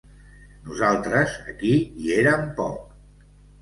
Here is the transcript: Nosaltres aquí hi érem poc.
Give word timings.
Nosaltres 0.69 1.37
aquí 1.55 1.77
hi 1.85 2.19
érem 2.19 2.53
poc. 2.61 2.85